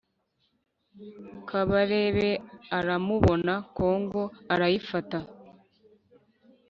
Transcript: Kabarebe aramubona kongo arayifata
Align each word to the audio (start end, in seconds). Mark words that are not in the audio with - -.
Kabarebe 1.49 2.29
aramubona 2.77 3.53
kongo 3.75 4.23
arayifata 4.53 5.19